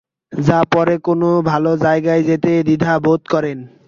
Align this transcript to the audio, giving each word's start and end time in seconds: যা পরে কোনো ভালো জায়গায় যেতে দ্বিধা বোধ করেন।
যা 0.33 0.59
পরে 0.73 0.95
কোনো 1.07 1.29
ভালো 1.49 1.71
জায়গায় 1.77 2.23
যেতে 2.29 2.51
দ্বিধা 2.67 2.93
বোধ 3.05 3.21
করেন। 3.33 3.57